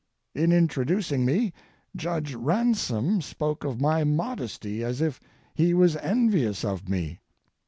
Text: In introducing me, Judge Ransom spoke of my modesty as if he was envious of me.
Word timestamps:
In 0.33 0.51
introducing 0.51 1.25
me, 1.25 1.53
Judge 1.95 2.33
Ransom 2.33 3.21
spoke 3.21 3.63
of 3.63 3.79
my 3.79 4.03
modesty 4.03 4.83
as 4.83 4.99
if 4.99 5.19
he 5.53 5.75
was 5.75 5.95
envious 5.97 6.65
of 6.65 6.89
me. 6.89 7.19